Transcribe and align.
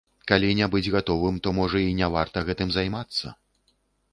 Калі 0.29 0.47
не 0.59 0.67
быць 0.75 0.87
гатовым, 0.95 1.37
то, 1.47 1.53
можа, 1.59 1.81
і 1.91 1.91
не 1.99 2.07
варта 2.15 2.43
гэтым 2.49 2.73
займацца. 2.77 3.37